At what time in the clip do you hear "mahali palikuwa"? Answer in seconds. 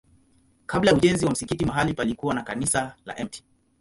1.65-2.33